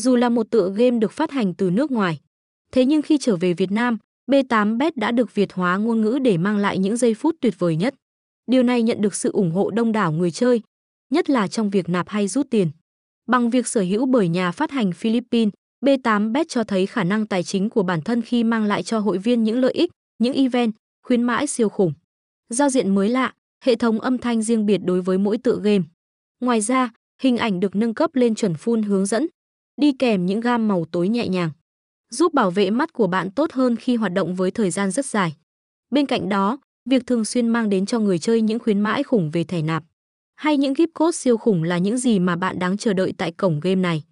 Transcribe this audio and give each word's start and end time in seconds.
dù 0.00 0.16
là 0.16 0.28
một 0.28 0.50
tựa 0.50 0.72
game 0.76 0.98
được 0.98 1.12
phát 1.12 1.30
hành 1.30 1.54
từ 1.54 1.70
nước 1.70 1.90
ngoài. 1.90 2.20
Thế 2.72 2.84
nhưng 2.84 3.02
khi 3.02 3.18
trở 3.18 3.36
về 3.36 3.54
Việt 3.54 3.70
Nam, 3.70 3.98
B8bet 4.30 4.90
đã 4.96 5.10
được 5.10 5.34
Việt 5.34 5.52
hóa 5.52 5.76
ngôn 5.76 6.00
ngữ 6.00 6.18
để 6.22 6.38
mang 6.38 6.56
lại 6.56 6.78
những 6.78 6.96
giây 6.96 7.14
phút 7.14 7.36
tuyệt 7.40 7.54
vời 7.58 7.76
nhất. 7.76 7.94
Điều 8.46 8.62
này 8.62 8.82
nhận 8.82 9.00
được 9.00 9.14
sự 9.14 9.32
ủng 9.32 9.50
hộ 9.50 9.70
đông 9.70 9.92
đảo 9.92 10.12
người 10.12 10.30
chơi, 10.30 10.62
nhất 11.10 11.30
là 11.30 11.48
trong 11.48 11.70
việc 11.70 11.88
nạp 11.88 12.08
hay 12.08 12.28
rút 12.28 12.46
tiền. 12.50 12.70
Bằng 13.28 13.50
việc 13.50 13.66
sở 13.66 13.80
hữu 13.80 14.06
bởi 14.06 14.28
nhà 14.28 14.50
phát 14.50 14.70
hành 14.70 14.92
Philippines, 14.92 15.52
B8bet 15.84 16.44
cho 16.48 16.64
thấy 16.64 16.86
khả 16.86 17.04
năng 17.04 17.26
tài 17.26 17.42
chính 17.42 17.70
của 17.70 17.82
bản 17.82 18.00
thân 18.02 18.22
khi 18.22 18.44
mang 18.44 18.64
lại 18.64 18.82
cho 18.82 18.98
hội 18.98 19.18
viên 19.18 19.44
những 19.44 19.60
lợi 19.60 19.72
ích, 19.72 19.90
những 20.18 20.34
event, 20.34 20.72
khuyến 21.06 21.22
mãi 21.22 21.46
siêu 21.46 21.68
khủng. 21.68 21.92
Giao 22.48 22.68
diện 22.68 22.94
mới 22.94 23.08
lạ, 23.08 23.34
hệ 23.64 23.76
thống 23.76 24.00
âm 24.00 24.18
thanh 24.18 24.42
riêng 24.42 24.66
biệt 24.66 24.78
đối 24.84 25.02
với 25.02 25.18
mỗi 25.18 25.38
tựa 25.38 25.60
game. 25.62 25.84
Ngoài 26.40 26.60
ra, 26.60 26.92
hình 27.22 27.36
ảnh 27.36 27.60
được 27.60 27.76
nâng 27.76 27.94
cấp 27.94 28.14
lên 28.14 28.34
chuẩn 28.34 28.52
full 28.52 28.84
hướng 28.84 29.06
dẫn, 29.06 29.26
đi 29.80 29.92
kèm 29.92 30.26
những 30.26 30.40
gam 30.40 30.68
màu 30.68 30.84
tối 30.84 31.08
nhẹ 31.08 31.28
nhàng, 31.28 31.50
giúp 32.10 32.34
bảo 32.34 32.50
vệ 32.50 32.70
mắt 32.70 32.92
của 32.92 33.06
bạn 33.06 33.30
tốt 33.30 33.52
hơn 33.52 33.76
khi 33.76 33.96
hoạt 33.96 34.12
động 34.12 34.34
với 34.34 34.50
thời 34.50 34.70
gian 34.70 34.90
rất 34.90 35.06
dài. 35.06 35.36
Bên 35.90 36.06
cạnh 36.06 36.28
đó, 36.28 36.58
việc 36.90 37.06
thường 37.06 37.24
xuyên 37.24 37.48
mang 37.48 37.68
đến 37.68 37.86
cho 37.86 37.98
người 37.98 38.18
chơi 38.18 38.42
những 38.42 38.58
khuyến 38.58 38.80
mãi 38.80 39.02
khủng 39.02 39.30
về 39.30 39.44
thẻ 39.44 39.62
nạp 39.62 39.82
hay 40.36 40.56
những 40.56 40.72
gift 40.72 40.86
code 40.94 41.16
siêu 41.16 41.36
khủng 41.36 41.62
là 41.62 41.78
những 41.78 41.98
gì 41.98 42.18
mà 42.18 42.36
bạn 42.36 42.58
đáng 42.58 42.76
chờ 42.76 42.92
đợi 42.92 43.12
tại 43.18 43.32
cổng 43.32 43.60
game 43.60 43.74
này. 43.74 44.02